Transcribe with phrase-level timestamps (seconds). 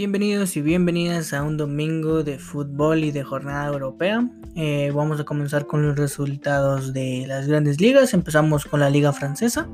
[0.00, 4.26] Bienvenidos y bienvenidas a un domingo de fútbol y de jornada europea.
[4.56, 8.14] Eh, vamos a comenzar con los resultados de las grandes ligas.
[8.14, 9.68] Empezamos con la liga francesa.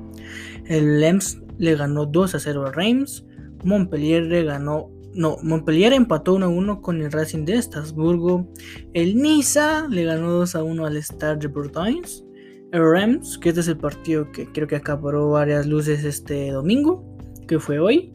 [0.64, 3.24] El Lems le ganó 2 a 0 a Reims.
[3.62, 8.52] Montpellier le ganó no, Montpellier empató 1 a 1 con el Racing de Estrasburgo.
[8.94, 12.02] El Niza le ganó 2 a 1 al Stade de Bourgogne.
[12.72, 17.16] El Reims, que este es el partido que creo que acaparó varias luces este domingo,
[17.46, 18.12] que fue hoy.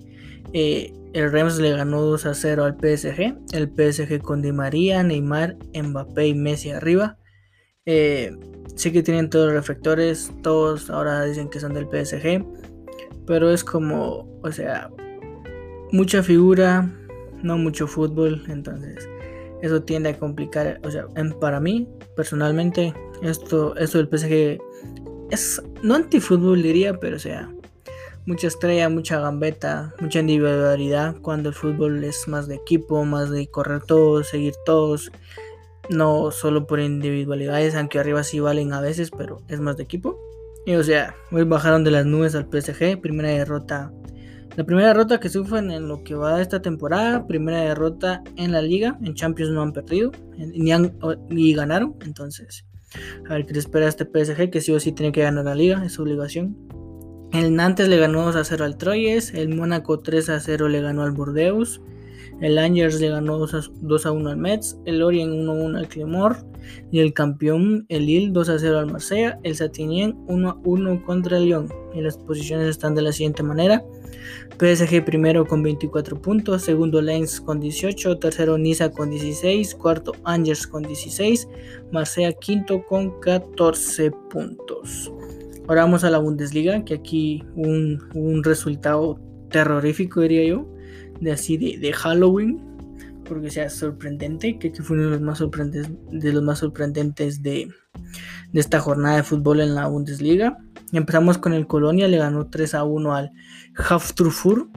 [0.51, 3.35] Eh, el Reims le ganó 2 a 0 al PSG.
[3.53, 7.17] El PSG con Di María, Neymar, Mbappé y Messi arriba.
[7.85, 8.35] Eh,
[8.75, 10.31] sí que tienen todos los reflectores.
[10.41, 12.45] Todos ahora dicen que son del PSG.
[13.27, 14.89] Pero es como, o sea,
[15.91, 16.89] mucha figura,
[17.43, 19.07] no mucho fútbol, entonces
[19.61, 21.05] eso tiende a complicar, o sea,
[21.39, 24.59] para mí personalmente esto esto del PSG
[25.29, 27.53] es no antifútbol diría, pero o sea,
[28.25, 33.47] mucha estrella, mucha gambeta, mucha individualidad cuando el fútbol es más de equipo, más de
[33.47, 35.11] correr todos, seguir todos,
[35.89, 40.17] no solo por individualidades, aunque arriba sí valen a veces, pero es más de equipo.
[40.65, 43.91] Y o sea, hoy bajaron de las nubes al PSG, primera derrota
[44.57, 48.51] la primera derrota que sufren en lo que va de esta temporada, primera derrota en
[48.51, 50.93] la liga, en Champions no han perdido, ni, han,
[51.29, 52.65] ni ganaron, entonces
[53.29, 55.55] a ver qué le espera este PSG que sí o sí tiene que ganar la
[55.55, 56.57] liga, es su obligación.
[57.33, 60.81] El Nantes le ganó 2 a 0 al Troyes, el Mónaco 3 a 0 le
[60.81, 61.81] ganó al Bordeaux,
[62.41, 65.87] el Angers le ganó 2 a 1 al Metz, el Orient 1 a 1 al
[65.87, 66.37] Clemor
[66.91, 71.05] y el campeón el Lille 2 a 0 al Marsella, el Satinien 1 a 1
[71.05, 71.69] contra el Lyon.
[71.93, 73.83] Y las posiciones están de la siguiente manera:
[74.59, 80.67] PSG primero con 24 puntos, segundo Lens con 18, tercero Niza con 16, cuarto Angers
[80.67, 81.47] con 16,
[81.91, 85.11] Marsella quinto con 14 puntos.
[85.67, 90.67] Ahora vamos a la Bundesliga, que aquí un, un resultado terrorífico diría yo
[91.21, 92.59] de así de, Halloween,
[93.25, 97.41] porque sea sorprendente, que, que fue uno de los más sorprendentes de, los más sorprendentes
[97.43, 97.69] de,
[98.53, 100.57] esta jornada de fútbol en la Bundesliga.
[100.91, 103.31] empezamos con el Colonia, le ganó 3 a 1 al
[103.75, 104.69] Haftrufur.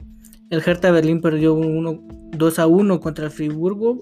[0.51, 2.03] El Hertha Berlín perdió 1,
[2.37, 3.99] 2 a 1 contra el Friburgo.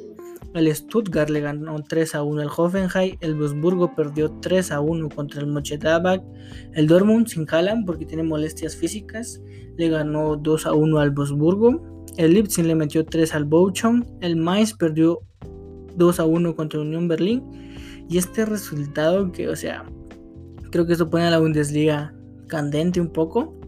[0.53, 3.18] El Stuttgart le ganó 3 a 1 al Hoffenheim.
[3.22, 6.22] El Wolfsburgo perdió 3 a 1 contra el Mönchengladbach.
[6.74, 9.42] El Dortmund sin Haaland porque tiene molestias físicas
[9.78, 11.81] le ganó 2 a 1 al Wolfsburgo.
[12.18, 14.03] El Leipzig le metió 3 al Bochum.
[14.22, 15.22] El Mainz perdió
[15.96, 17.44] 2 a 1 contra Unión Berlín.
[18.09, 19.86] Y este resultado que, o sea,
[20.72, 22.13] creo que eso pone a la Bundesliga
[22.47, 23.59] candente un poco.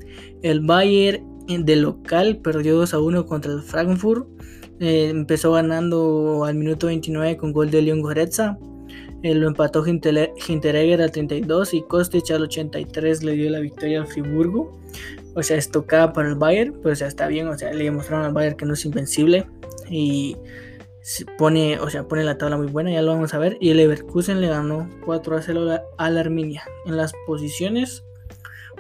[0.42, 4.28] El Bayern de local perdió 2 a 1 contra el Frankfurt.
[4.80, 8.58] Eh, empezó ganando al minuto 29 con gol de Leon Goretza.
[9.24, 14.08] Eh, lo empató Hinteregger al 32 y Kostic al 83 le dio la victoria al
[14.08, 14.78] Friburgo.
[15.34, 18.26] O sea, estocada para el Bayern, pero o sea, está bien, o sea, le demostraron
[18.26, 19.46] al Bayern que no es invencible
[19.90, 20.38] y
[21.38, 23.58] pone, o sea, pone la tabla muy buena, ya lo vamos a ver.
[23.60, 26.64] Y el Leverkusen le ganó 4 a 0 a la Arminia.
[26.86, 28.04] En las posiciones,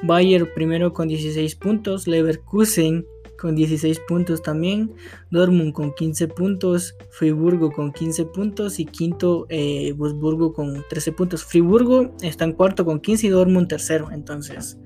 [0.03, 3.05] Bayern primero con 16 puntos, Leverkusen
[3.45, 4.91] con 16 puntos también,
[5.29, 9.95] Dortmund con 15 puntos, Friburgo con 15 puntos y quinto eh,
[10.55, 11.45] con 13 puntos.
[11.45, 14.79] Friburgo está en cuarto con 15 y Dortmund tercero, entonces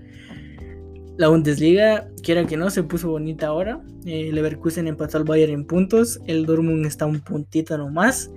[1.16, 3.82] la Bundesliga, quiera que no, se puso bonita ahora.
[4.06, 6.20] El Leverkusen empató al Bayern en puntos.
[6.28, 8.30] El Dortmund está un puntito nomás.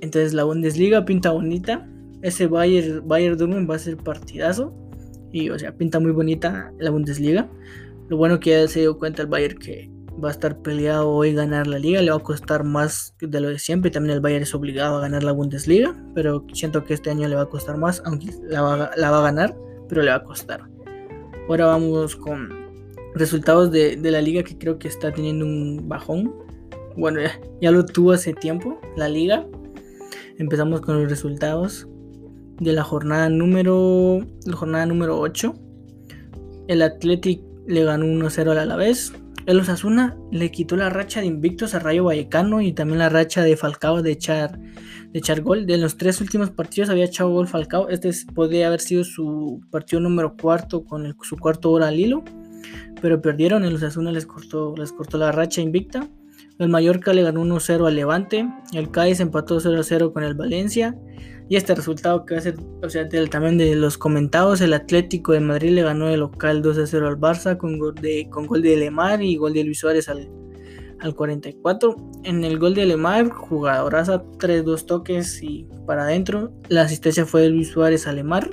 [0.00, 1.88] Entonces la Bundesliga pinta bonita.
[2.22, 4.72] Ese Bayern, Bayern Dortmund va a ser partidazo.
[5.32, 7.48] Y o sea, pinta muy bonita la Bundesliga.
[8.08, 9.90] Lo bueno que ya se dio cuenta el Bayern que
[10.22, 12.02] va a estar peleado hoy ganar la liga.
[12.02, 13.90] Le va a costar más de lo de siempre.
[13.90, 15.94] También el Bayern es obligado a ganar la Bundesliga.
[16.14, 18.02] Pero siento que este año le va a costar más.
[18.04, 19.56] Aunque la va, a ganar.
[19.88, 20.62] Pero le va a costar.
[21.48, 22.50] Ahora vamos con
[23.14, 26.34] resultados de, la liga que creo que está teniendo un bajón.
[26.96, 27.20] Bueno,
[27.60, 29.46] ya, lo tuvo hace tiempo la liga.
[30.38, 31.88] Empezamos con los resultados
[32.60, 35.54] de la jornada número la jornada número 8.
[36.68, 39.12] El Athletic le ganó 1-0 al Alavés.
[39.46, 43.42] El Osasuna le quitó la racha de invictos a Rayo Vallecano y también la racha
[43.42, 45.66] de Falcao de echar, de echar gol.
[45.66, 47.90] De los tres últimos partidos había echado gol Falcao.
[47.90, 52.24] Este podría haber sido su partido número cuarto con su cuarto hora al hilo.
[53.02, 53.64] Pero perdieron.
[53.64, 56.08] El Osasuna les cortó, les cortó la racha invicta.
[56.58, 58.48] El Mallorca le ganó 1-0 al Levante.
[58.72, 60.96] El Cádiz empató 0-0 con el Valencia.
[61.48, 64.72] Y este resultado que va a ser, o sea, del también de los comentados, el
[64.72, 68.62] Atlético de Madrid le ganó el local 2-0 al Barça con gol de, con gol
[68.62, 70.30] de Lemar y gol de Luis Suárez al,
[71.00, 71.96] al 44.
[72.24, 76.50] En el gol de Lemar, jugadoraza 3-2 toques y para adentro.
[76.68, 78.50] La asistencia fue de Luis Suárez a Lemar.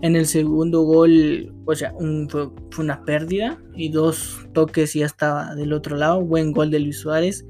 [0.00, 1.92] En el segundo gol, o sea,
[2.28, 6.22] fue, una pérdida y dos toques y ya estaba del otro lado.
[6.22, 7.44] Buen gol de Luis Suárez.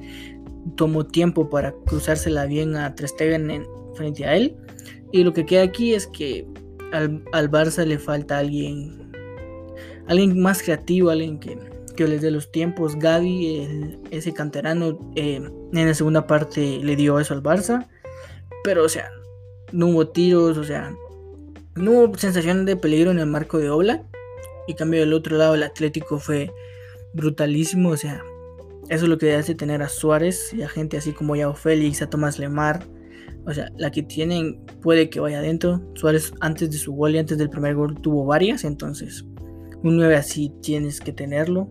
[0.75, 3.67] Tomó tiempo para cruzársela bien a Trestegen en,
[3.99, 4.57] frente a él.
[5.13, 6.47] Y lo que queda aquí es que
[6.93, 9.13] al, Barça le falta alguien,
[10.07, 11.59] alguien más creativo, alguien que,
[11.97, 12.97] que les dé los tiempos.
[12.99, 15.37] Gaby, ese canterano, eh,
[15.73, 17.87] en la segunda parte le dio eso al Barça.
[18.65, 19.11] Pero, o sea,
[19.73, 20.95] no hubo tiros, o sea,
[21.75, 24.05] no hubo sensación de peligro en el marco de Obla.
[24.67, 26.53] Y cambio del otro lado, el Atlético fue
[27.15, 27.91] brutalísimo.
[27.91, 28.23] O sea,
[28.89, 32.03] eso es lo que hace tener a Suárez y a gente así como Yao Félix,
[32.03, 32.87] a Tomás Lemar.
[33.49, 35.83] O sea, la que tienen puede que vaya adentro.
[35.95, 38.65] Suárez antes de su gol y antes del primer gol tuvo varias.
[38.65, 39.25] Entonces,
[39.83, 41.69] un 9 así tienes que tenerlo.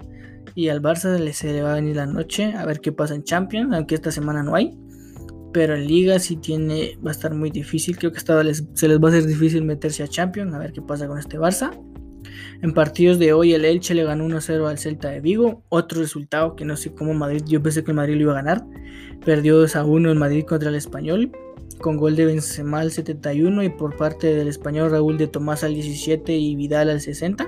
[0.56, 3.24] Y al Barça se le va a venir la noche a ver qué pasa en
[3.24, 4.76] Champions, aunque esta semana no hay
[5.58, 7.98] pero en liga sí tiene, va a estar muy difícil.
[7.98, 8.40] Creo que esta
[8.74, 11.40] se les va a hacer difícil meterse a Champions, a ver qué pasa con este
[11.40, 11.72] Barça.
[12.62, 16.56] En partidos de hoy el Elche le ganó 1-0 al Celta de Vigo, otro resultado
[16.56, 18.66] que no sé cómo Madrid, yo pensé que el Madrid lo iba a ganar.
[19.26, 21.32] Perdió 2-1 el Madrid contra el Español,
[21.80, 25.74] con gol de Benzema al 71 y por parte del Español Raúl de Tomás al
[25.74, 27.48] 17 y Vidal al 60.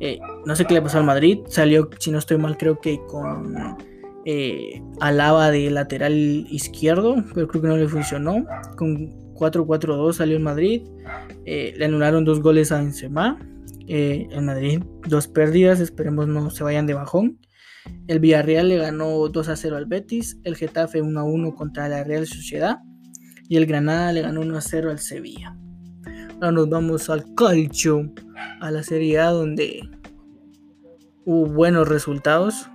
[0.00, 3.00] Eh, no sé qué le pasó al Madrid, salió, si no estoy mal, creo que
[3.06, 3.54] con
[4.24, 6.14] eh, Alaba de lateral
[6.50, 8.44] izquierdo, pero creo que no le funcionó.
[8.76, 10.82] Con 4-4-2 salió en Madrid.
[11.44, 13.38] Eh, le anularon dos goles a Benzema.
[13.88, 17.38] Eh, en Madrid, dos pérdidas, esperemos no se vayan de bajón.
[18.06, 22.26] El Villarreal le ganó 2 0 al Betis, el Getafe 1 1 contra la Real
[22.26, 22.78] Sociedad
[23.52, 25.54] y el Granada le ganó 1 0 al Sevilla.
[26.36, 28.10] Ahora nos vamos al calcio,
[28.62, 29.90] a la Serie A donde
[31.26, 32.70] hubo buenos resultados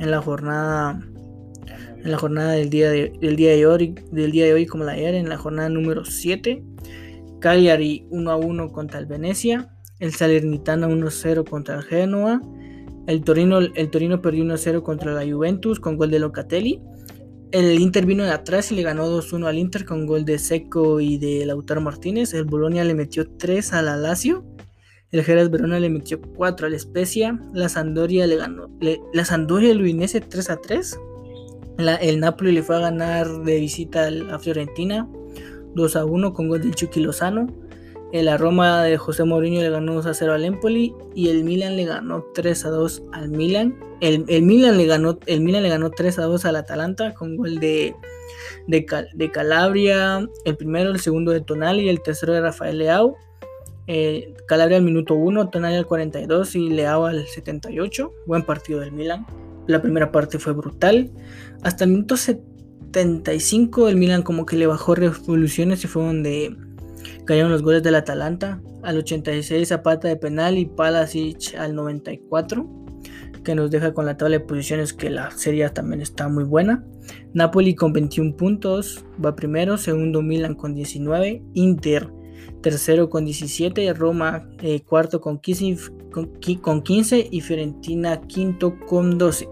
[0.00, 1.00] en la jornada
[1.68, 4.82] en la jornada del día de, del día de hoy del día de hoy como
[4.82, 6.64] la de ayer en la jornada número 7
[7.38, 12.42] Cagliari 1 a 1 contra el Venecia el Salernitana 1 0 contra el Genoa
[13.06, 16.82] el Torino, el Torino perdió 1 0 contra la Juventus con gol de Locatelli
[17.52, 21.00] el Inter vino de atrás y le ganó 2-1 al Inter con gol de Seco
[21.00, 22.34] y de Lautaro Martínez.
[22.34, 24.44] El Bolonia le metió 3 a la Lazio.
[25.12, 27.38] El Geras Verona le metió 4 al Spezia.
[27.52, 28.68] La Sandoria le ganó.
[29.12, 30.98] la Sandoria el Udinese 3 a 3.
[32.00, 35.08] el Napoli le fue a ganar de visita a Fiorentina
[35.74, 37.46] 2 a 1 con gol del Chucky Lozano.
[38.22, 41.74] La Roma de José Mourinho le ganó 2 a 0 al Empoli y el Milan
[41.74, 43.76] le ganó 3 a 2 al Milan.
[44.00, 47.58] El, Milan, le ganó, el Milan le ganó 3 a 2 al Atalanta con gol
[47.58, 47.92] de,
[48.68, 53.16] de, de Calabria, el primero, el segundo de Tonali y el tercero de Rafael Leao.
[53.88, 58.12] Eh, Calabria al minuto 1, Tonali al 42 y Leao al 78.
[58.26, 59.26] Buen partido del Milan.
[59.66, 61.10] La primera parte fue brutal.
[61.62, 66.56] Hasta el minuto 75 el Milan como que le bajó revoluciones y fue donde
[67.24, 68.60] cayeron los goles del Atalanta.
[68.82, 72.68] Al 86 Zapata de penal y Palasic al 94
[73.44, 76.82] que nos deja con la tabla de posiciones que la serie también está muy buena.
[77.34, 82.10] Napoli con 21 puntos va primero, segundo Milan con 19, Inter
[82.64, 85.92] tercero con 17, Roma eh, cuarto con 15,
[86.62, 89.48] con, 15 y Fiorentina quinto con 12.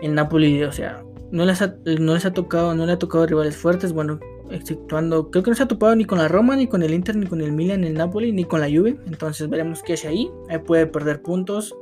[0.00, 3.24] El Napoli, o sea, no les, ha, no les ha tocado, no le ha tocado
[3.24, 4.18] rivales fuertes, bueno,
[4.50, 7.16] exceptuando, creo que no se ha topado ni con la Roma, ni con el Inter,
[7.16, 10.30] ni con el Milan, el Napoli, ni con la Juve, entonces veremos qué hace ahí,
[10.48, 11.74] ahí puede perder puntos.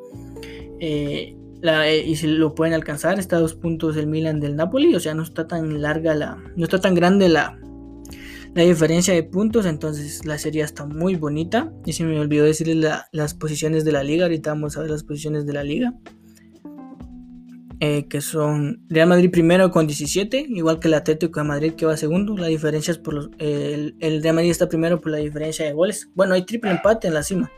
[0.80, 4.94] Eh, eh, y si lo pueden alcanzar, está a dos puntos el Milan del Napoli,
[4.94, 7.58] o sea, no está tan larga la, no está tan grande la,
[8.56, 11.70] la diferencia de puntos, entonces la serie está muy bonita.
[11.85, 15.04] Y se me olvidó decirles las posiciones de la liga, ahorita vamos a ver las
[15.04, 15.92] posiciones de la liga.
[17.80, 21.85] Eh, que son Real Madrid primero con 17, igual que el Atlético de Madrid que
[21.85, 22.37] va segundo.
[22.37, 26.09] La diferencia es por el, Real Madrid está primero por la diferencia de goles.
[26.14, 27.50] Bueno, hay triple empate en la cima.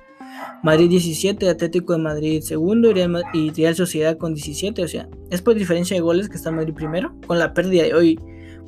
[0.62, 4.82] Madrid 17, Atlético de Madrid segundo y Real, y Real Sociedad con 17.
[4.82, 7.14] O sea, es por diferencia de goles que está Madrid primero.
[7.28, 8.18] Con la pérdida de hoy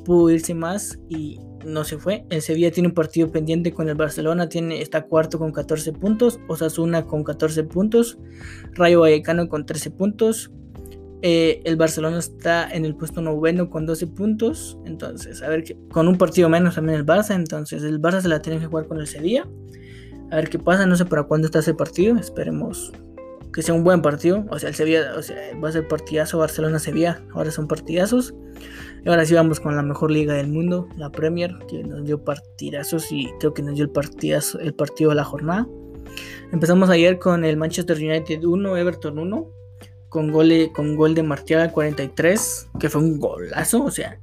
[0.05, 2.23] pudo irse más y no se fue.
[2.29, 6.39] El Sevilla tiene un partido pendiente con el Barcelona, tiene, está cuarto con 14 puntos,
[6.47, 8.17] Osasuna con 14 puntos,
[8.73, 10.51] Rayo Vallecano con 13 puntos.
[11.23, 14.77] Eh, el Barcelona está en el puesto noveno con 12 puntos.
[14.85, 17.35] Entonces, a ver, que, con un partido menos también el Barça.
[17.35, 19.47] Entonces, el Barça se la tiene que jugar con el Sevilla.
[20.31, 22.17] A ver qué pasa, no sé para cuándo está ese partido.
[22.17, 22.91] Esperemos
[23.53, 24.45] que sea un buen partido.
[24.49, 27.23] O sea, el Sevilla, o sea, va a ser partidazo Barcelona-Sevilla.
[27.33, 28.33] Ahora son partidazos.
[29.03, 32.23] Y ahora sí vamos con la mejor liga del mundo, la Premier, que nos dio
[32.23, 35.67] partidazos y creo que nos dio el, partidazo, el partido de la jornada.
[36.51, 39.51] Empezamos ayer con el Manchester United 1, Everton 1,
[40.11, 44.19] con gol, con gol de Martial al 43, que fue un golazo, o sea,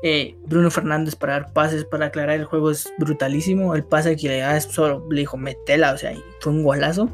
[0.00, 3.74] Eh, Bruno Fernández para dar pases, para aclarar el juego es brutalísimo.
[3.74, 7.08] El pase que le es solo, le dijo, metela, o sea, fue un golazo.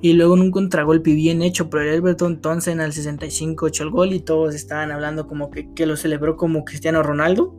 [0.00, 3.90] Y luego en un contragolpe bien hecho por el Everton Thompson al 65 echó el
[3.90, 7.54] gol y todos estaban hablando como que, que lo celebró como Cristiano Ronaldo.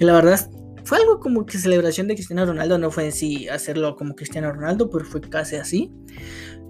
[0.00, 0.40] Y la verdad
[0.88, 4.50] fue algo como que celebración de Cristiano Ronaldo, no fue en sí hacerlo como Cristiano
[4.50, 5.92] Ronaldo, pero fue casi así.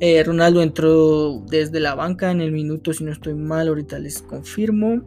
[0.01, 4.21] Eh, Ronaldo entró desde la banca en el minuto, si no estoy mal, ahorita les
[4.21, 5.03] confirmo.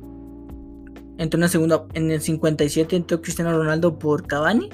[1.17, 4.69] Entró en, la segunda, en el 57 entró Cristiano Ronaldo por Cavani.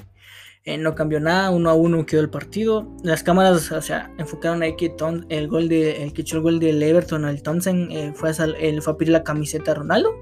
[0.62, 2.94] Eh, no cambió nada, uno a uno quedó el partido.
[3.02, 4.94] Las cámaras, o sea, enfocaron ahí que
[5.30, 8.96] el gol de, el el gol del Everton, el Thompson, eh, fue, a fue a
[8.96, 10.14] pedir la camiseta a Ronaldo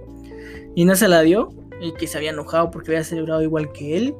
[0.74, 3.96] y no se la dio y que se había enojado porque había celebrado igual que
[3.96, 4.14] él.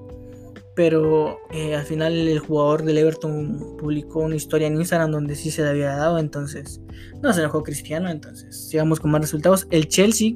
[0.75, 5.51] Pero eh, al final el jugador del Everton publicó una historia en Instagram donde sí
[5.51, 6.19] se le había dado.
[6.19, 6.83] Entonces
[7.23, 8.11] no se enojó Cristiano.
[8.11, 9.67] Entonces sigamos con más resultados.
[9.71, 10.35] El Chelsea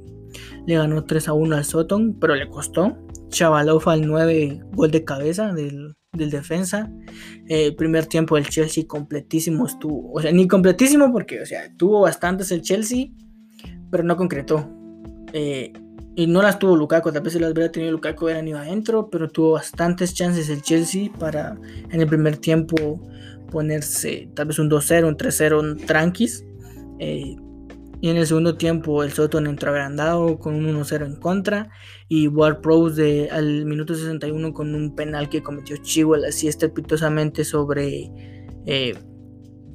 [0.66, 2.96] le ganó 3 a 1 al Soton, pero le costó.
[3.28, 6.90] Chavalov al 9 gol de cabeza del, defensa.
[7.46, 10.12] El primer tiempo el Chelsea completísimo estuvo.
[10.12, 13.08] O sea, ni completísimo porque, o sea, tuvo bastantes el Chelsea,
[13.90, 14.68] pero no concretó.
[15.32, 15.72] Eh,
[16.17, 19.09] y no las tuvo Lukaku, tal vez si las hubiera tenido Lukaku hubieran ido adentro,
[19.11, 21.57] pero tuvo bastantes chances el Chelsea para
[21.90, 23.00] en el primer tiempo
[23.50, 26.45] ponerse tal vez un 2-0, un 3-0, un tranquis.
[26.99, 27.37] Eh,
[28.02, 31.69] y en el segundo tiempo el Soton entró agrandado con un 1-0 en contra.
[32.09, 38.11] Y Ward Prowse al minuto 61 con un penal que cometió Chihuahua así estrepitosamente sobre,
[38.67, 38.95] eh,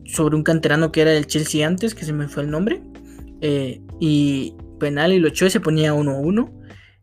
[0.06, 2.82] sobre un canterano que era del Chelsea antes, que se me fue el nombre.
[3.42, 6.52] Eh, y penal y lo echó y se ponía 1-1.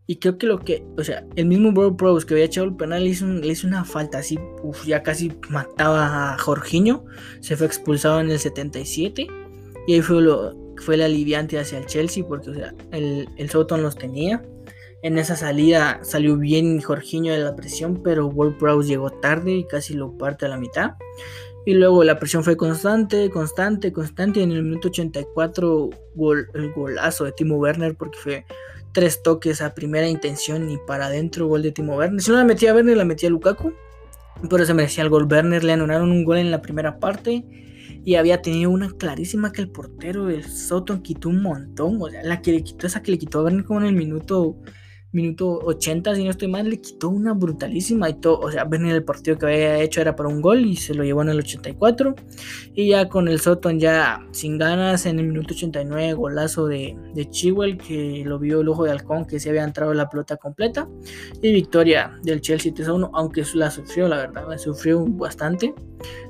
[0.06, 2.76] Y creo que lo que, o sea, el mismo Bro Pros que había echado el
[2.76, 4.38] penal le hizo, hizo una falta así,
[4.84, 7.04] ya casi mataba a Jorginho.
[7.40, 9.26] Se fue expulsado en el 77.
[9.86, 13.50] Y ahí fue, lo, fue el aliviante hacia el Chelsea, porque, o sea, el, el
[13.50, 14.42] Soton los tenía.
[15.02, 19.66] En esa salida salió bien Jorginho de la presión, pero World Prowse llegó tarde y
[19.66, 20.92] casi lo parte a la mitad.
[21.64, 24.40] Y luego la presión fue constante, constante, constante.
[24.40, 28.44] Y en el minuto 84, gol, el golazo de Timo Werner, porque fue
[28.92, 32.20] tres toques a primera intención y para adentro, gol de Timo Werner.
[32.20, 33.72] Si no la metía a Werner, la metía a Lukaku.
[34.50, 35.28] Pero se merecía el gol.
[35.30, 37.44] Werner le anularon un gol en la primera parte.
[38.04, 41.98] Y había tenido una clarísima que el portero del Soto quitó un montón.
[42.00, 43.94] O sea, la que le quitó, esa que le quitó a Werner como en el
[43.94, 44.56] minuto
[45.12, 48.94] minuto 80, si no estoy mal, le quitó una brutalísima y todo, o sea, venir
[48.94, 51.38] el partido que había hecho era para un gol y se lo llevó en el
[51.38, 52.14] 84
[52.74, 57.28] y ya con el Soton ya sin ganas en el minuto 89 golazo de, de
[57.78, 60.88] que lo vio el ojo de halcón que se había entrado la pelota completa.
[61.42, 65.74] Y victoria del Chelsea 3 1 aunque la sufrió la verdad, la sufrió bastante.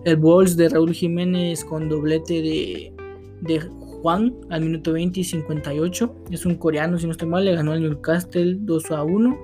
[0.05, 2.95] El Wolves de Raúl Jiménez con doblete de,
[3.43, 3.61] de
[4.03, 6.15] Juan al minuto 20 y 58.
[6.31, 9.39] Es un coreano, si no estoy mal, le ganó al Newcastle 2 a 1.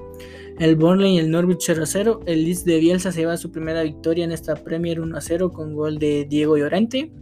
[0.59, 2.21] El Burnley y el Norwich 0 a 0.
[2.27, 5.53] El Leeds de Bielsa se lleva su primera victoria en esta Premier 1 a 0
[5.53, 7.12] con gol de Diego Llorente.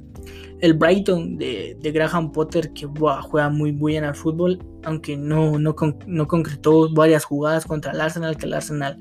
[0.61, 5.77] El Brighton de, Graham Potter que juega muy bien al fútbol, aunque no, no,
[6.07, 8.99] no, concretó varias jugadas contra el Arsenal, que el Arsenal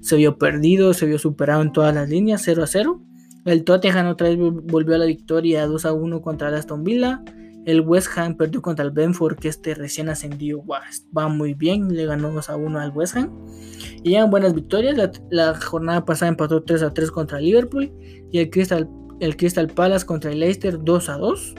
[0.00, 3.02] se vio perdido, se vio superado en todas las líneas, 0 a 0.
[3.44, 7.22] El Tottenham otra vez volvió a la victoria 2 a 1 contra el Aston Villa.
[7.64, 10.62] El West Ham perdió contra el Benford, que este recién ascendido
[11.16, 13.30] va muy bien, le ganó 2 a 1 al West Ham.
[14.02, 17.90] Y ya buenas victorias, la, jornada pasada empató 3 a 3 contra Liverpool
[18.30, 18.88] y el Crystal,
[19.20, 21.54] el Crystal Palace contra el Leicester 2 a 2.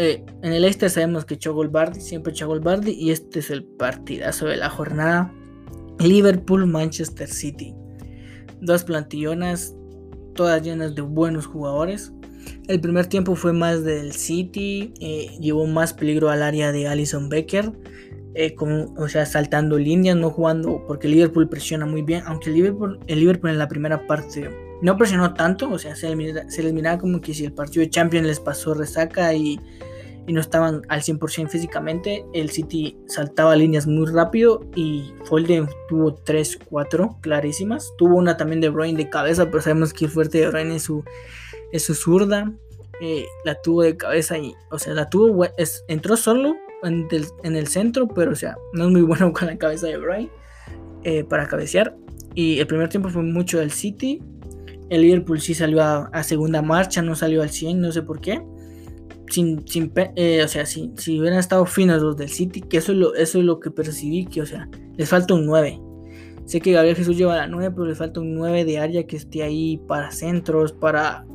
[0.00, 3.40] Eh, en el Leicester sabemos que echó gol Bardi, siempre echó gol Bardi y este
[3.40, 5.32] es el partidazo de la jornada.
[5.98, 7.74] Liverpool-Manchester City.
[8.60, 9.74] Dos plantillonas,
[10.34, 12.12] todas llenas de buenos jugadores.
[12.68, 17.28] El primer tiempo fue más del City, eh, llevó más peligro al área de Alison
[17.28, 17.72] Becker,
[18.34, 23.00] eh, o sea, saltando líneas, no jugando, porque Liverpool presiona muy bien, aunque el Liverpool,
[23.08, 24.48] en la primera parte
[24.80, 28.26] no presionó tanto, o sea, se les, miraba como que si el partido de Champions
[28.26, 29.58] les pasó resaca y,
[30.28, 36.58] no estaban al 100% físicamente, el City saltaba líneas muy rápido y Folden tuvo 3,
[36.68, 40.76] 4 clarísimas, tuvo una también de Bruyne de cabeza, pero sabemos que fuerte de Bruyne
[40.76, 41.02] es su
[41.72, 42.52] es su zurda,
[43.00, 45.46] eh, la tuvo de cabeza y, o sea, la tuvo,
[45.86, 47.08] entró solo en,
[47.56, 50.30] el centro, pero, o sea, no es muy bueno con la cabeza de Bray
[51.04, 51.94] eh, para cabecear.
[52.34, 54.22] Y el primer tiempo fue mucho del City.
[54.90, 58.42] El Liverpool sí salió a, segunda marcha, no salió al 100, no sé por qué.
[59.30, 62.92] Sin, sin eh, o sea, si, si hubieran estado finos los del City, que eso
[62.92, 65.80] es, lo, eso es lo que percibí, que, o sea, les falta un 9.
[66.46, 69.16] Sé que Gabriel Jesús lleva la 9, pero les falta un 9 de área que
[69.16, 71.26] esté ahí para centros, para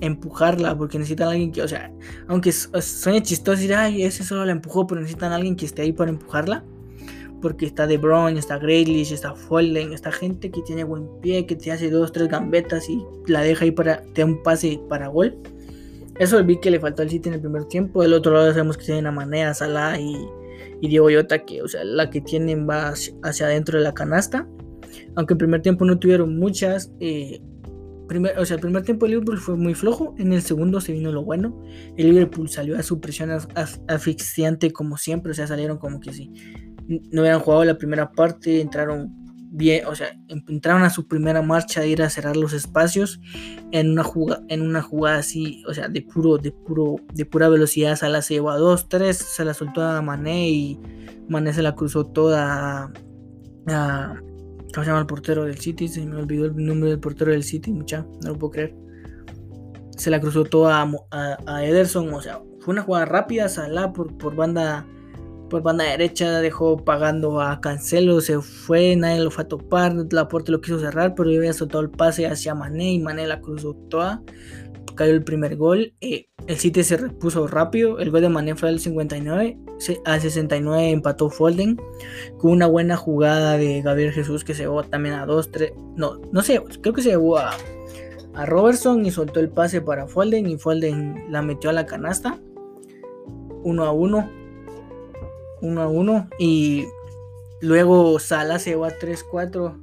[0.00, 1.92] empujarla, porque necesitan a alguien que, o sea,
[2.28, 5.82] aunque suene chistoso decir, ay, ese solo la empujó, pero necesitan a alguien que esté
[5.82, 6.64] ahí para empujarla.
[7.42, 11.56] porque está De Bruyne, está Grealish, está Folden, está gente que tiene buen pie, que
[11.56, 15.08] te hace dos, tres gambetas y la deja ahí para te da un pase para
[15.08, 15.38] gol.
[16.20, 18.02] Eso vi que le faltó al City en el primer tiempo.
[18.02, 20.18] Del otro lado sabemos que tienen a Manea, Salah y,
[20.82, 22.92] y Diego Yota, que o sea, la que tienen va
[23.22, 24.46] hacia, adentro de la canasta.
[25.16, 26.92] Aunque en primer tiempo no tuvieron muchas.
[27.00, 27.40] Eh,
[28.38, 30.14] o sea, el primer tiempo de Liverpool fue muy flojo.
[30.18, 31.62] En el segundo se vino lo bueno.
[31.96, 33.30] El Liverpool salió a su presión
[33.88, 35.32] asfixiante como siempre.
[35.32, 36.32] O sea, salieron como que sí
[37.10, 39.14] no habían jugado la primera parte, entraron
[39.52, 43.20] bien, o sea, entraron a su primera marcha de ir a cerrar los espacios
[43.72, 47.48] en una jugada, en una jugada así, o sea, de puro, de puro, de pura
[47.48, 50.80] velocidad, Salah se llevó a 2, 3, se la soltó a Mané y
[51.28, 52.92] Mané se la cruzó toda
[53.66, 54.14] a,
[54.72, 55.88] ¿cómo se llama el portero del City?
[55.88, 58.74] Se me olvidó el nombre del portero del City, mucha, no lo puedo creer.
[59.96, 64.34] Se la cruzó toda a, Ederson, o sea, fue una jugada rápida, Salah por, por
[64.34, 64.86] banda
[65.50, 70.28] por banda derecha dejó pagando a Cancelo, se fue, nadie lo fue a topar, la
[70.28, 73.40] puerta lo quiso cerrar, pero yo había soltado el pase hacia Mané y Mané la
[73.40, 74.22] cruzó toda,
[75.00, 78.68] cayó el primer gol, eh, el City se repuso rápido, el gol de Mané fue
[78.68, 79.56] al 59,
[80.04, 81.80] al 69 empató Folden,
[82.36, 86.20] con una buena jugada de Gabriel Jesús que se llevó también a 2, 3, no,
[86.30, 87.52] no sé, creo que se llevó a,
[88.34, 92.38] a Robertson y soltó el pase para Folden y Folden la metió a la canasta,
[93.62, 94.30] 1 a 1
[95.62, 96.84] 1 a 1 y
[97.62, 99.80] luego Sala se va a 3-4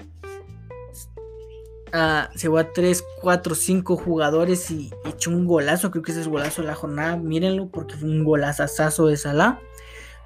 [2.36, 5.92] se va a 3, 4, 5 jugadores y echó un golazo.
[5.92, 7.18] Creo que ese es golazo de la jornada.
[7.18, 9.60] Mírenlo porque fue un golazazo de Salah.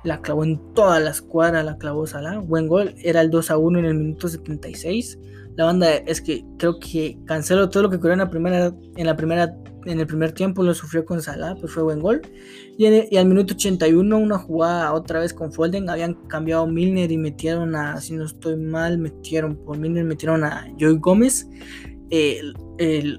[0.03, 2.39] La clavó en toda la escuadra, la clavó Salah.
[2.39, 2.95] Buen gol.
[3.03, 5.19] Era el 2 a 1 en el minuto 76.
[5.55, 9.05] La banda es que creo que canceló todo lo que ocurrió en la primera, en
[9.05, 9.53] la primera
[9.85, 12.21] en el primer tiempo lo sufrió con Salah, pues fue buen gol.
[12.77, 17.75] Y, al minuto 81, una jugada otra vez con Folden, habían cambiado Milner y metieron
[17.75, 21.47] a, si no estoy mal, metieron por Milner, metieron a Joey Gómez.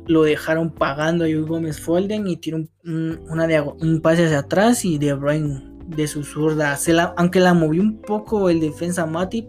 [0.06, 4.98] lo dejaron pagando a Joey Gómez Folden y tiró un, un pase hacia atrás y
[4.98, 6.78] De Bruyne de su zurda,
[7.16, 9.46] aunque la movió un poco el defensa Matip,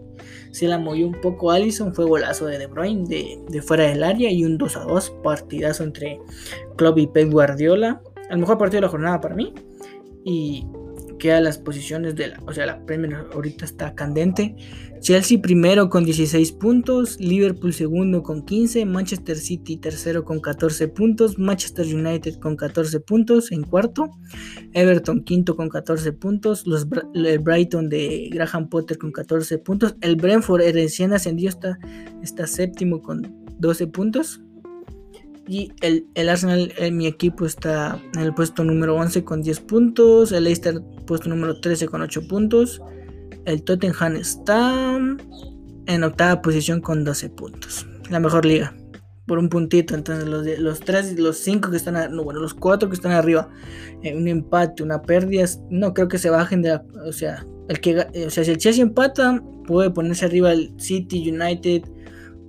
[0.54, 4.30] se la movió un poco Allison, fue golazo de De Bruyne de, fuera del área
[4.30, 6.20] y un 2 a 2 partidazo entre
[6.76, 8.00] Klopp y Pep Guardiola.
[8.30, 9.52] El mejor partido de la jornada para mí.
[10.24, 10.64] Y
[11.24, 14.54] queda las posiciones de la, o sea, la Premier ahorita está candente.
[15.00, 21.38] Chelsea primero con 16 puntos, Liverpool segundo con 15, Manchester City tercero con 14 puntos,
[21.38, 24.10] Manchester United con 14 puntos en cuarto,
[24.74, 30.16] Everton quinto con 14 puntos, los el Brighton de Graham Potter con 14 puntos, el
[30.16, 31.78] Brentford recién ascendió está,
[32.22, 34.42] está séptimo con 12 puntos.
[35.46, 39.42] Y el, el Arsenal, en eh, mi equipo, está en el puesto número 11 con
[39.42, 40.32] 10 puntos.
[40.32, 42.80] El Leicester, puesto número 13 con 8 puntos.
[43.44, 44.98] El Tottenham está
[45.86, 47.86] en octava posición con 12 puntos.
[48.10, 48.74] La mejor liga.
[49.26, 49.94] Por un puntito.
[49.94, 53.50] Entonces los, los 3, los 5 que están, no, bueno, los 4 que están arriba.
[54.02, 55.44] Eh, un empate, una pérdida.
[55.68, 58.58] No creo que se bajen de la, O sea, el que, o sea, si el
[58.58, 61.82] Chelsea empata, puede ponerse arriba el City, United,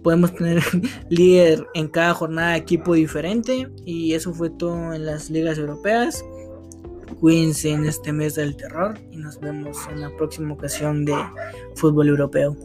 [0.06, 0.62] podemos tener
[1.10, 6.24] líder en cada jornada equipo diferente y eso fue todo en las ligas europeas.
[7.20, 11.16] Cuídense en este mes del terror y nos vemos en la próxima ocasión de
[11.74, 12.56] fútbol europeo.